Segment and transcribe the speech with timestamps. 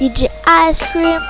[0.00, 1.20] Did you ice cream?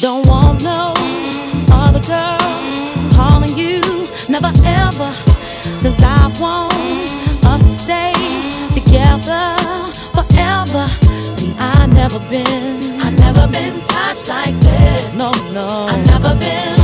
[0.00, 0.92] Don't want no
[1.70, 3.80] other girls calling you.
[4.28, 5.14] Never ever.
[5.80, 6.74] Cause I want
[7.46, 8.12] us to stay
[8.74, 9.54] together
[10.12, 10.88] forever.
[11.36, 13.00] See, I never been.
[13.00, 15.16] I never been touched like this.
[15.16, 15.86] No, no.
[15.88, 16.77] I never been.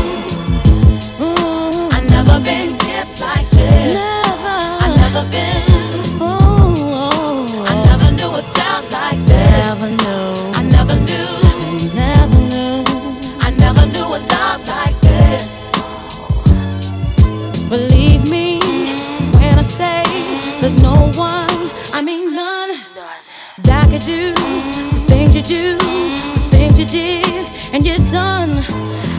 [25.45, 28.51] do, the things you did, and you done.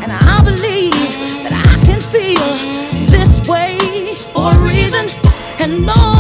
[0.02, 0.92] And I believe
[1.44, 5.08] that I can feel this way for a reason
[5.60, 6.15] and no.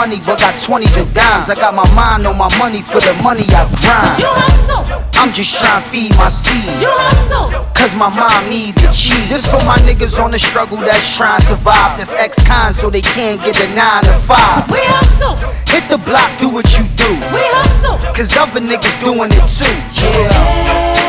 [0.00, 1.50] money, but got 20s and dimes.
[1.50, 4.16] I got my mind on my money for the money I grind.
[4.16, 4.80] You hustle.
[5.20, 6.64] I'm just trying to feed my seed.
[6.80, 7.52] You hustle.
[7.76, 9.28] Cause my mom need the cheese.
[9.28, 11.98] This for my niggas on the struggle that's trying to survive.
[11.98, 14.72] That's ex con so they can't get a 9 to 5.
[14.72, 15.36] We hustle.
[15.68, 17.12] Hit the block, do what you do.
[17.36, 17.98] We hustle.
[18.16, 19.76] Cause other niggas doing it too.
[20.00, 20.99] Yeah.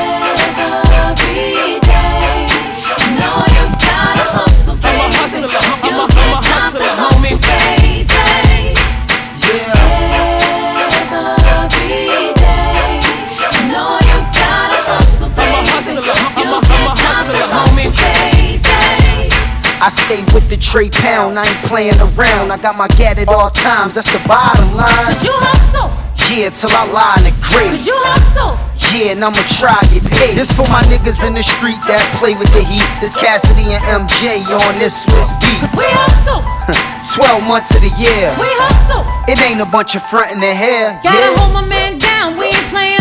[19.82, 22.54] I stay with the Trey Pound, I ain't playing around.
[22.54, 25.10] I got my gat at all times, that's the bottom line.
[25.10, 25.90] Cause you hustle.
[26.30, 27.74] Yeah, till I lie in the grave.
[27.74, 28.54] Cause you hustle.
[28.94, 30.38] Yeah, and I'ma try get paid.
[30.38, 32.86] This for my niggas in the street that play with the heat.
[33.02, 35.66] This Cassidy and MJ on this Swizz beat.
[35.66, 36.46] Cause we hustle.
[37.18, 38.30] 12 months of the year.
[38.38, 39.02] We hustle.
[39.26, 41.02] It ain't a bunch of frontin' in hair.
[41.02, 41.42] Gotta yeah.
[41.42, 43.01] hold my man down, we ain't playing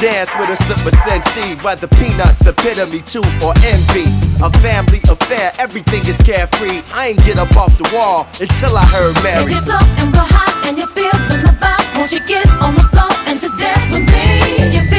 [0.00, 4.06] dance with a slip of sensei, whether peanuts, epitome two, or envy.
[4.42, 6.82] A family affair, everything is carefree.
[6.94, 9.44] I ain't get up off the wall until I heard Mary.
[9.44, 12.74] If you float and you're hot and you feel the vibe, won't you get on
[12.74, 14.62] the floor and just dance with me?
[14.62, 14.97] If you feel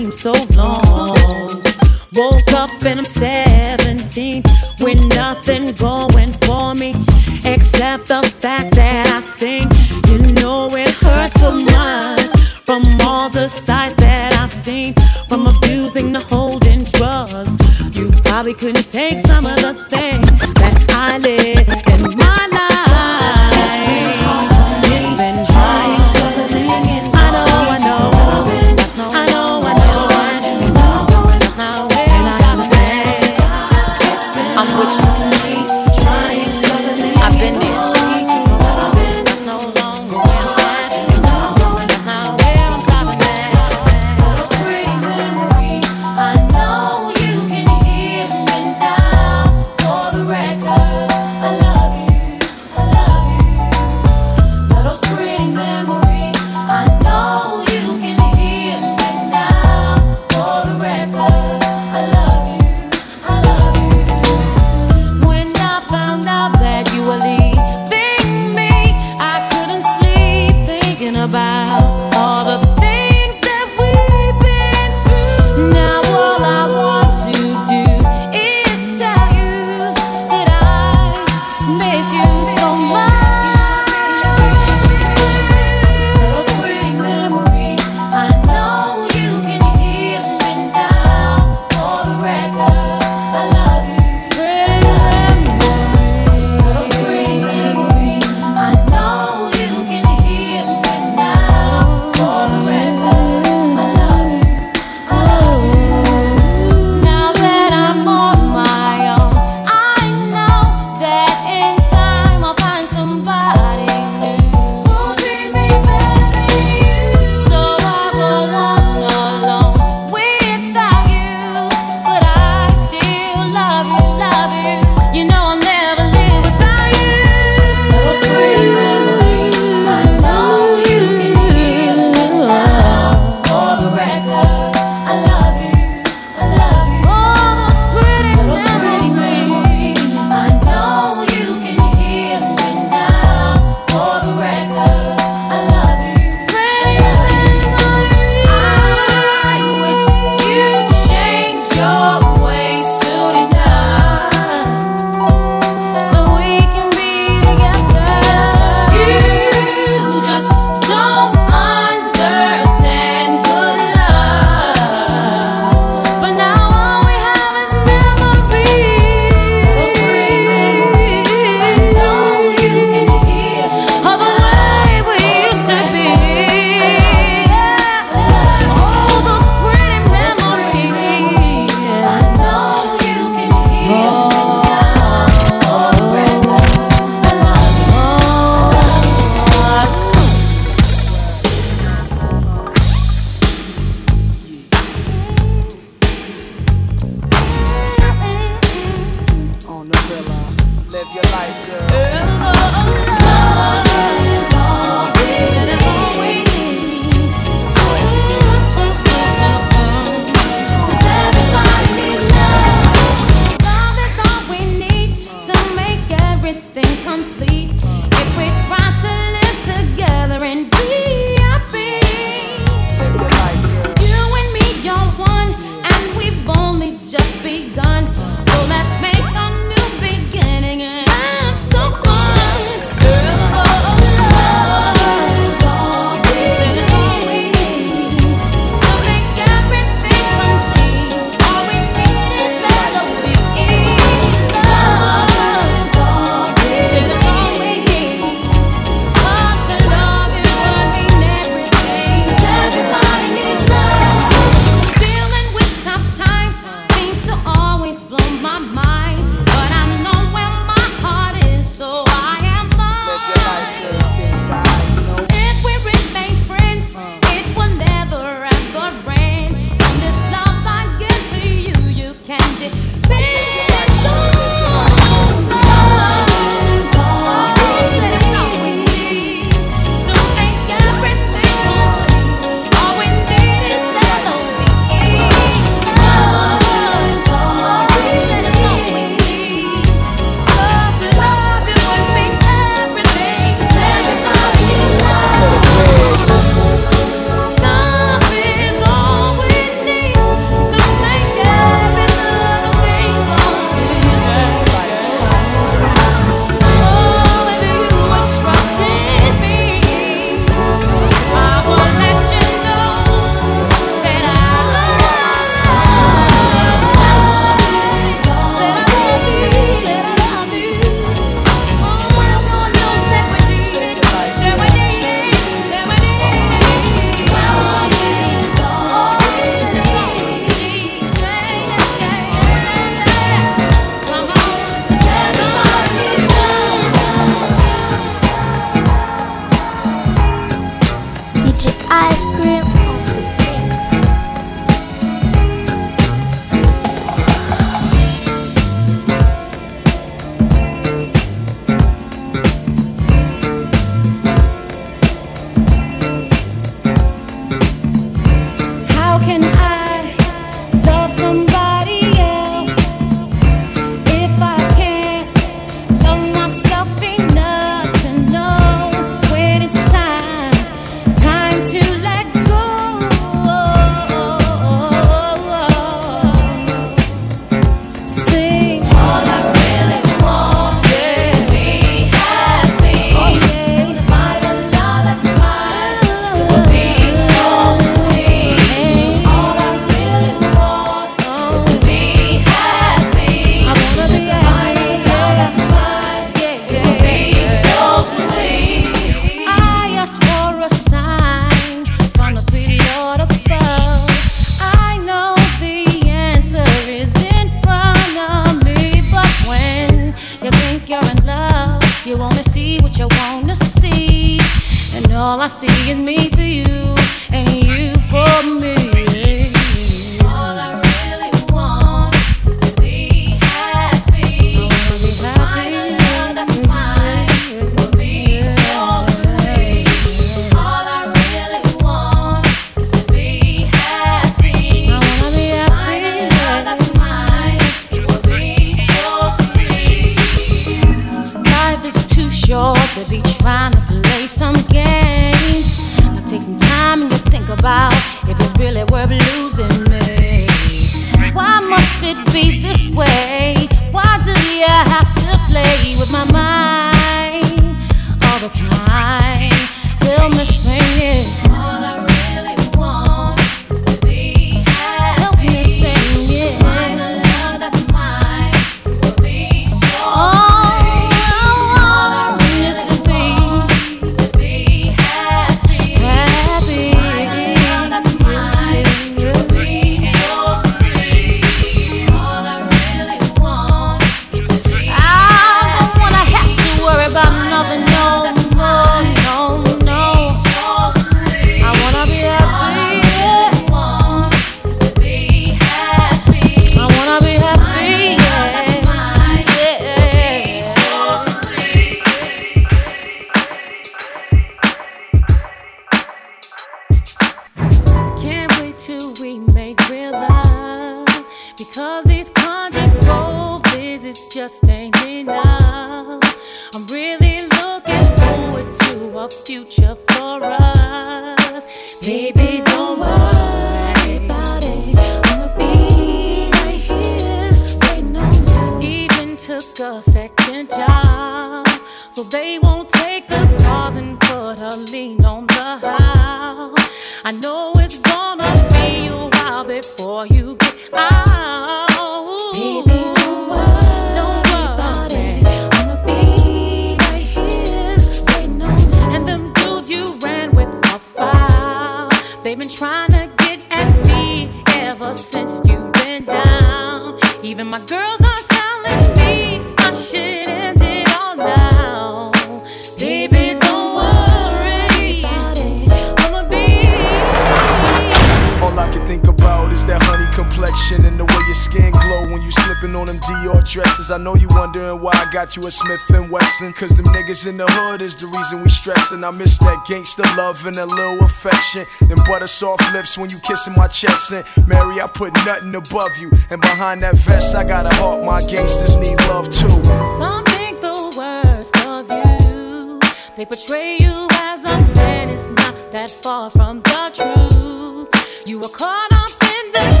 [575.71, 576.73] with Smith and Wesson.
[576.73, 579.25] Cause them niggas in the hood is the reason we stressin'.
[579.25, 581.85] I miss that gangster love and a little affection.
[582.07, 584.31] Them butter soft lips when you kissin' my chest.
[584.31, 586.31] And Mary, I put nothing above you.
[586.49, 588.23] And behind that vest, I got a heart.
[588.23, 589.83] My gangsters need love too.
[590.19, 592.99] Some think the worst of you.
[593.35, 595.29] They portray you as a man.
[595.29, 598.09] It's not that far from the truth.
[598.45, 600.00] You were caught up in the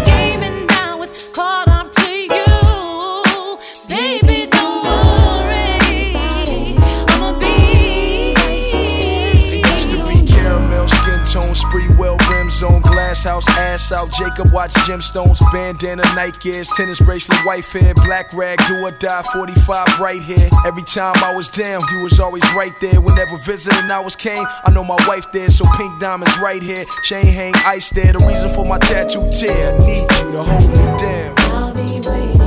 [13.91, 14.11] out.
[14.11, 19.99] Jacob watch gemstones, bandana, Nike's, tennis bracelet, white hair, black rag, do or die, 45
[19.99, 20.49] right here.
[20.65, 23.01] Every time I was down, you was always right there.
[23.01, 26.85] Whenever visiting hours came, I know my wife there, so pink diamonds right here.
[27.03, 29.77] Chain hang ice there, the reason for my tattoo tear.
[29.79, 31.33] Need you to hold me down.
[31.37, 32.40] I'll be waiting.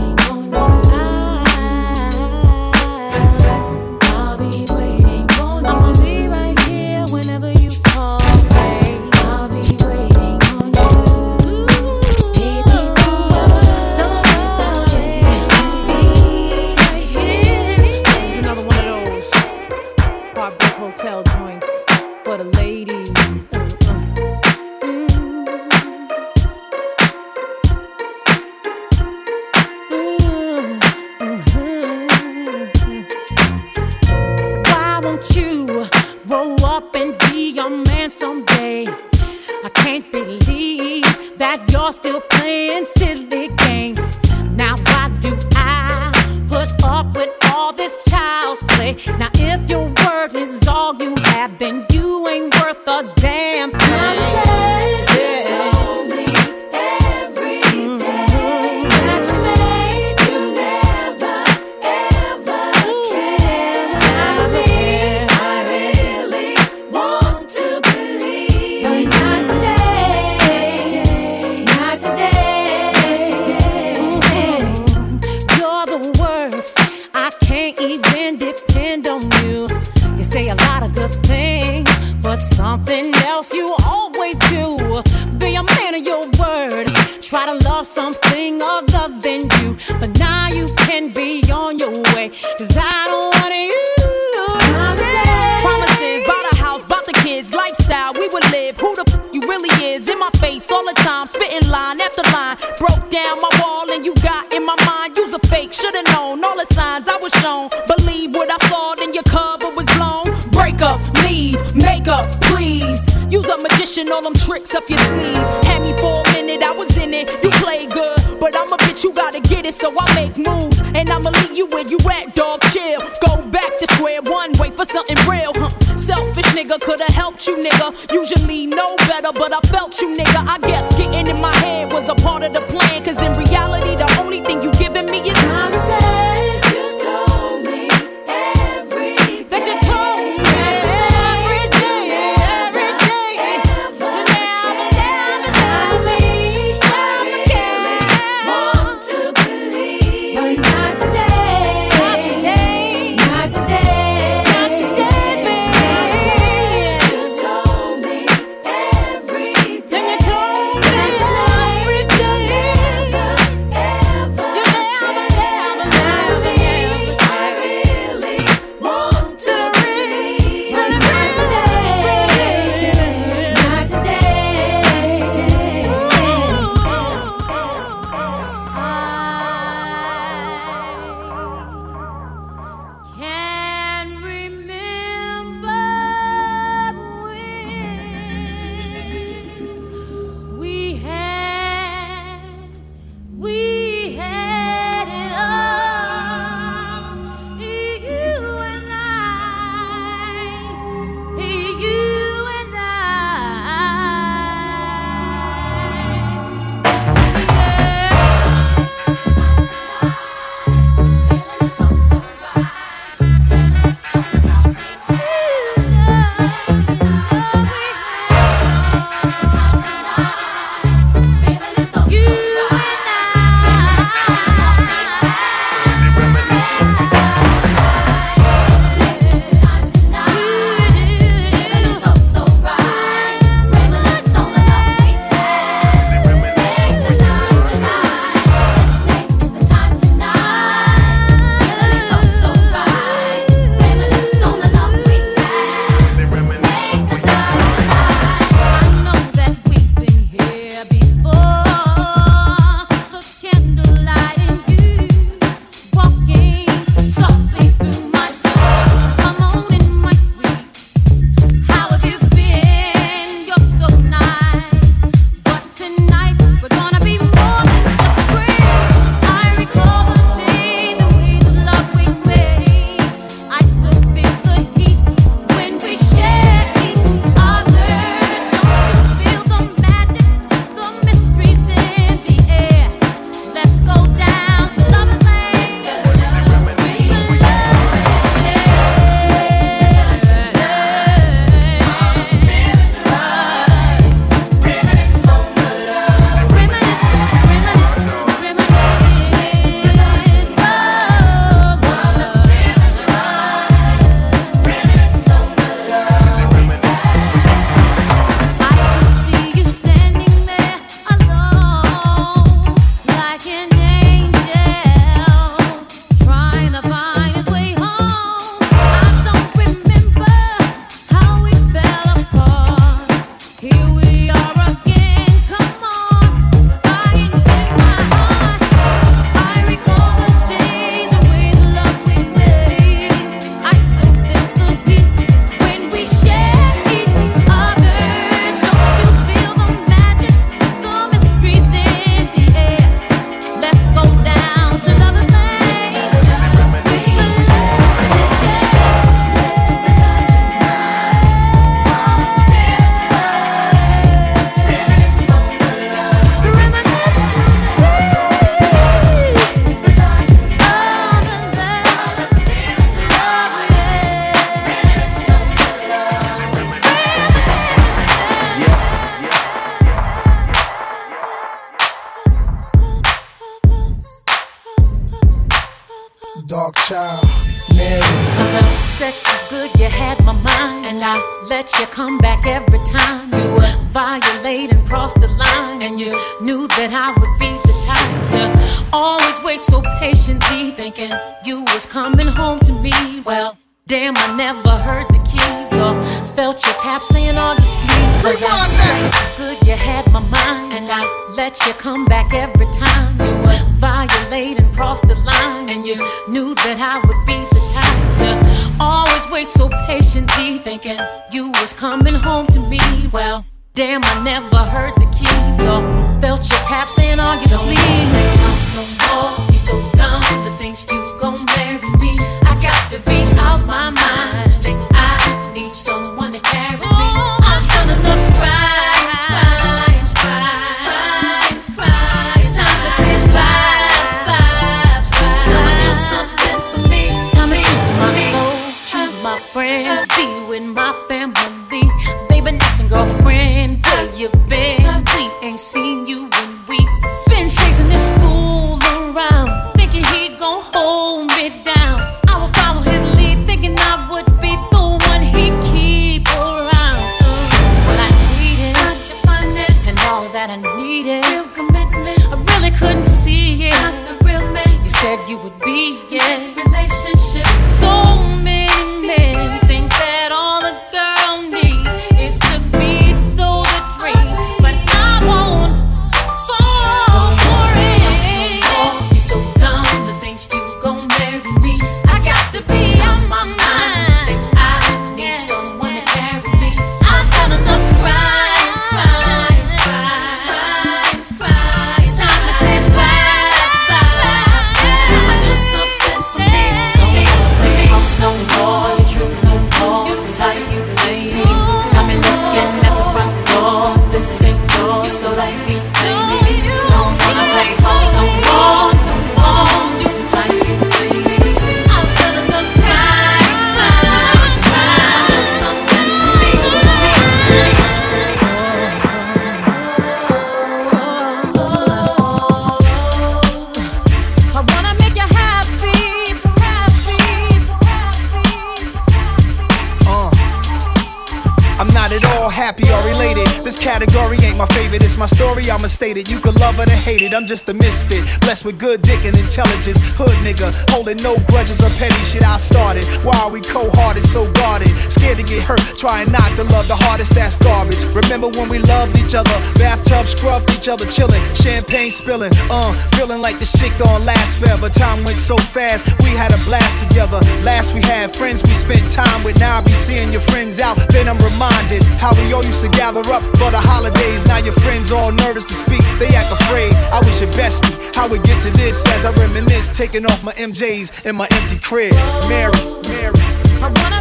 [536.15, 538.25] that you could love her hated, I'm just a misfit.
[538.41, 540.01] Blessed with good dick and intelligence.
[540.17, 543.05] Hood nigga, holding no grudges or petty shit I started.
[543.23, 544.89] Why are we cold hearted, so guarded?
[545.13, 548.03] Scared to get hurt, trying not to love the hardest, that's garbage.
[548.17, 549.53] Remember when we loved each other?
[549.77, 551.43] Bathtub scrubbed each other, chilling.
[551.55, 554.89] Champagne spilling, uh, feeling like the shit gon' last forever.
[554.89, 557.39] Time went so fast, we had a blast together.
[557.63, 560.97] Last we had friends we spent time with, now I be seeing your friends out.
[561.13, 564.47] Then I'm reminded how we all used to gather up for the holidays.
[564.47, 566.94] Now your friends all nervous to speak, they act afraid.
[567.13, 568.15] I wish your bestie.
[568.15, 571.79] How we get to this as I reminisce, taking off my MJs in my empty
[571.79, 572.15] crib.
[572.49, 572.73] Mary,
[573.09, 574.14] Mary.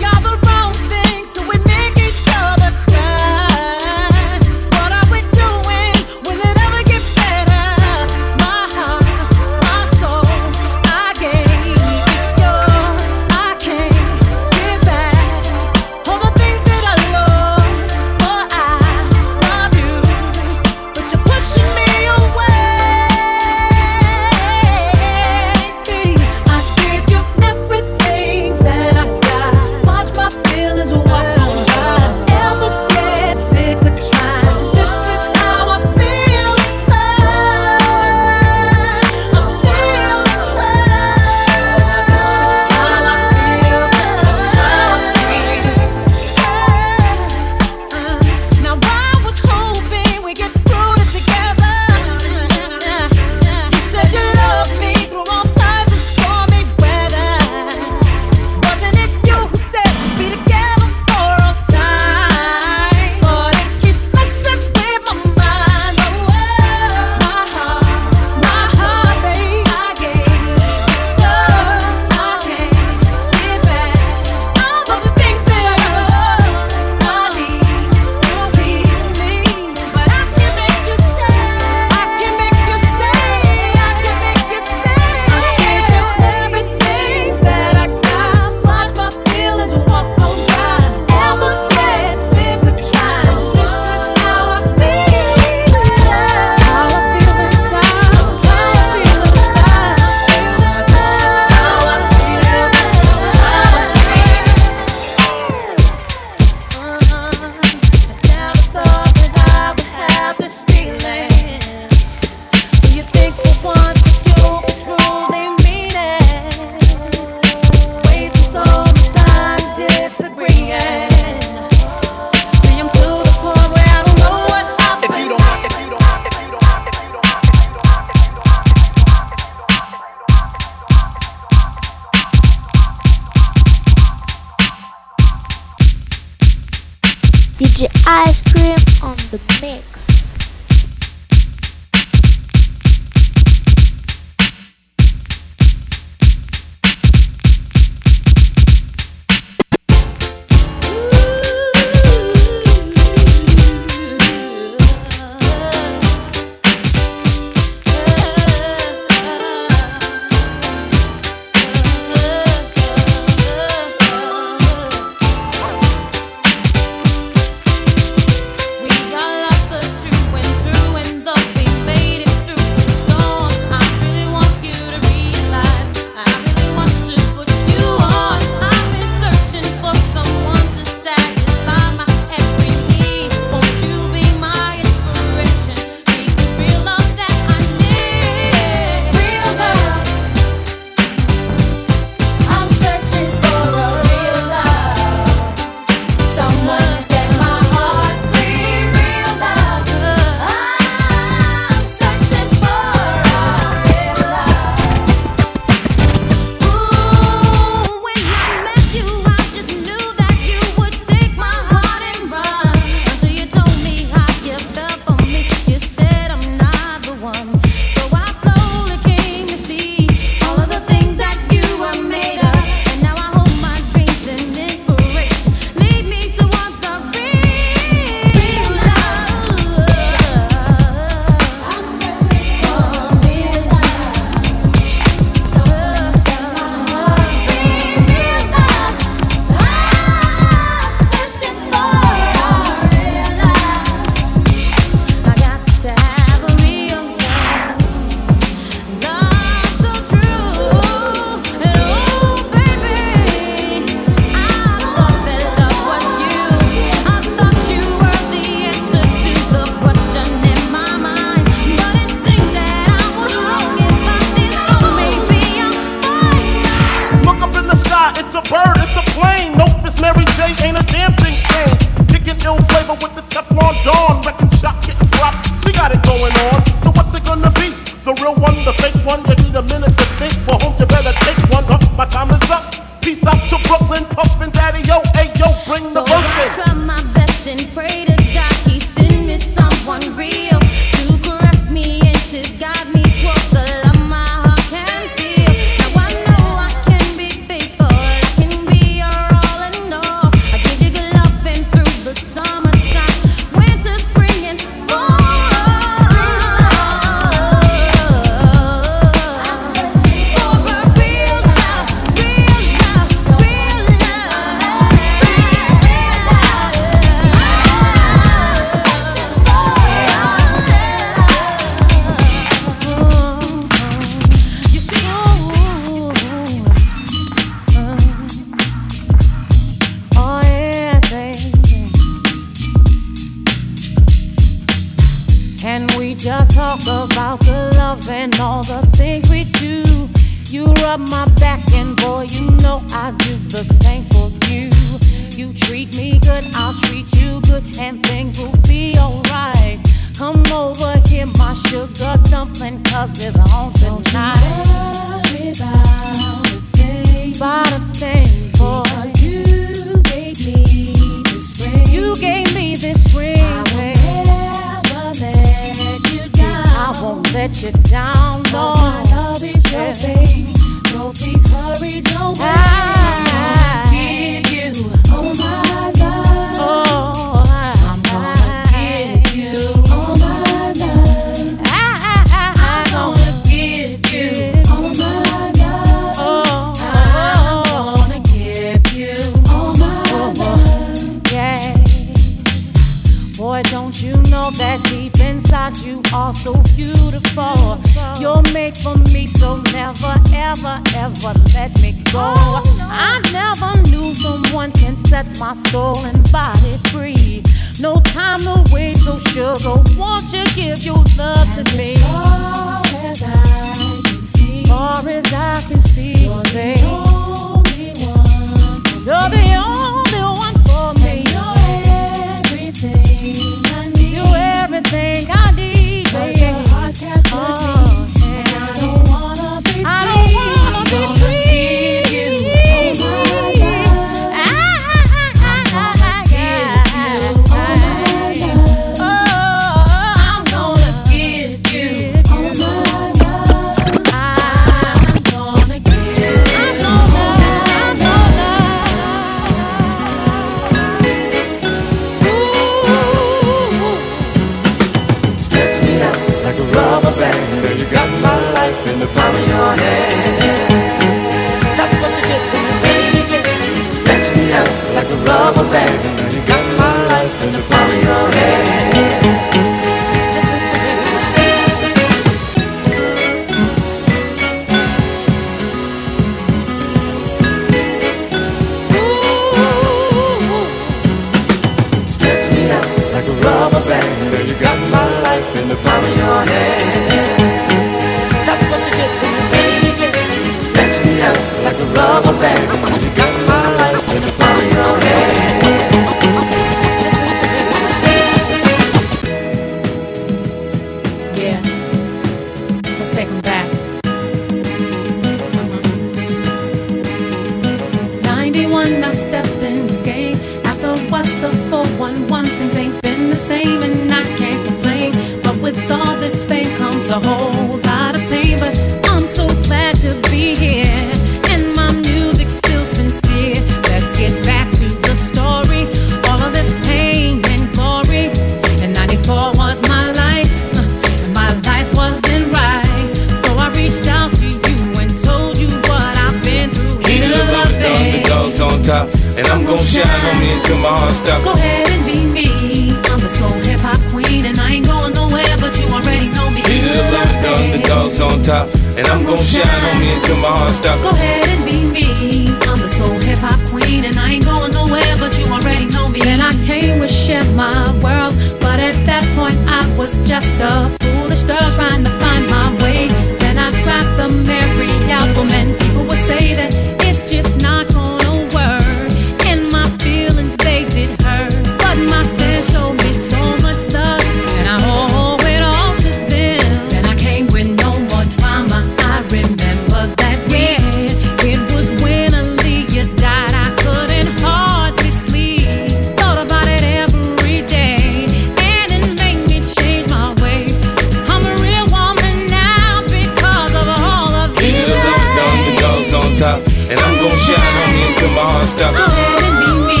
[598.70, 599.02] stop it.
[599.02, 600.00] Oh, it be me.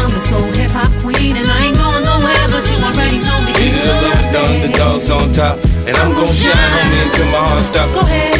[0.00, 3.38] I'm a soul hip hop queen, and I ain't going nowhere, but you already know
[3.44, 3.52] me.
[3.60, 7.42] Need a little underdogs on top, and I'm, I'm gonna shine on me until my
[7.44, 7.92] heart stop.
[7.94, 8.37] Go ahead.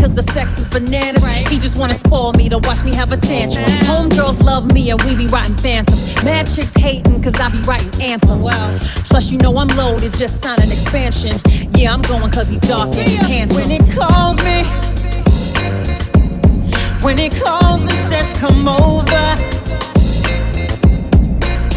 [0.00, 1.22] cause the sex is bananas.
[1.22, 1.46] Right.
[1.48, 3.64] He just wanna spoil me to watch me have a tantrum.
[3.90, 6.22] Homegirls love me and we be writing phantoms.
[6.24, 8.42] Mad chicks hating cause I be writing anthems.
[8.42, 8.78] Wow.
[9.10, 11.32] Plus, you know I'm loaded, just sign an expansion.
[11.76, 13.68] Yeah, I'm going cause he's dark and he's handsome.
[13.68, 14.62] When he calls me,
[17.02, 19.26] when he calls and says come over,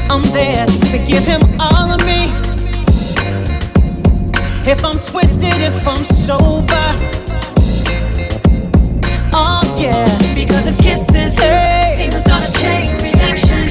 [0.10, 2.28] I'm there to give him all of me.
[4.70, 7.21] If I'm twisted, if I'm sober
[9.82, 10.06] yeah.
[10.36, 11.96] Because it's kisses, hey.
[11.98, 12.46] seem it's gonna
[13.02, 13.66] reaction.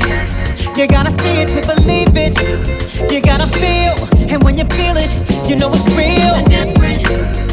[0.77, 2.35] You gotta see it to believe it.
[3.11, 3.95] You gotta feel,
[4.29, 5.11] and when you feel it,
[5.49, 6.35] you know it's real.
[6.35, 7.07] Something different,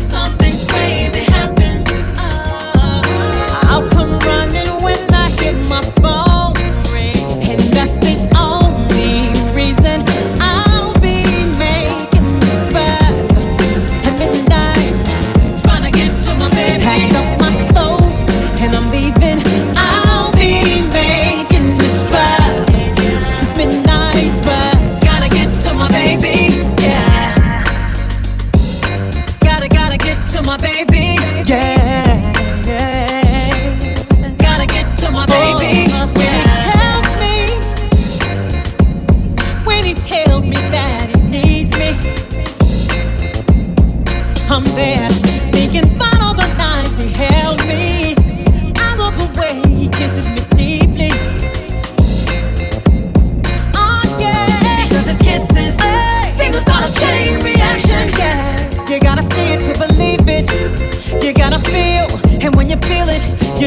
[0.09, 1.87] something crazy happens.
[2.17, 3.01] Oh.
[3.69, 6.16] I'll come running when I hit my phone.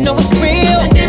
[0.00, 0.99] Know it's real.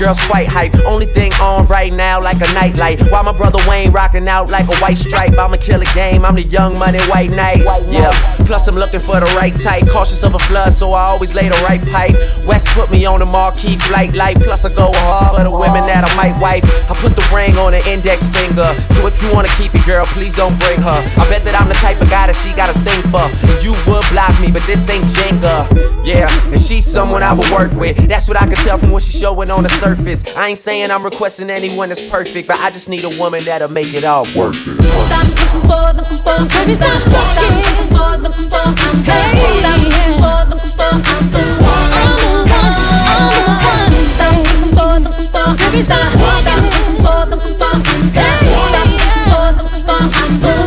[0.00, 0.74] Girl's quite hype.
[0.86, 3.00] Only thing on right now, like a nightlight.
[3.10, 5.38] While my brother Wayne rocking out like a white stripe.
[5.38, 7.64] I'ma kill a game, I'm the young money white knight.
[7.90, 8.12] Yeah,
[8.44, 9.88] plus I'm looking for the right type.
[9.88, 12.16] Cautious of a flood, so I always lay the right pipe.
[12.46, 14.36] West put me on the marquee flight light.
[14.36, 16.64] Plus I go hard for the women that I might wife.
[16.90, 18.74] I put the ring on the index finger.
[18.96, 21.00] So if you wanna keep it, girl, please don't bring her.
[21.16, 23.24] I bet that I'm the type of guy that she gotta think for.
[23.24, 25.68] And you would block me, but this ain't Jenga.
[26.04, 27.96] Yeah, and she's someone I would work with.
[28.08, 30.24] That's what I can tell from what she's showing on the surface.
[30.36, 33.68] I ain't saying I'm requesting anyone that's perfect, but I just need a woman that'll
[33.68, 34.54] make it all work.
[34.54, 38.68] Stop looking for, looking for, baby, stop looking for, looking for,
[39.06, 39.60] hey.
[39.60, 41.90] Stop looking for, looking for, I'm the one.
[41.90, 43.94] I'm the one, I'm the one.
[44.10, 46.10] Stop looking for, looking for, baby, stop.
[46.10, 48.02] Stop looking for, looking for, hey.
[48.10, 50.59] Stop looking for, looking for, I'm the one.